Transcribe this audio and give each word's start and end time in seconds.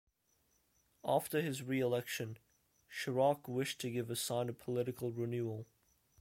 After 1.05 1.41
his 1.43 1.61
re-election, 1.61 2.39
Chirac 2.89 3.47
wished 3.47 3.79
to 3.81 3.91
give 3.91 4.09
a 4.09 4.15
sign 4.15 4.49
of 4.49 4.57
political 4.57 5.11
renewal. 5.11 5.67